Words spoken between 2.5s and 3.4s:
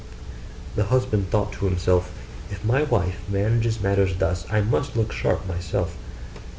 my wife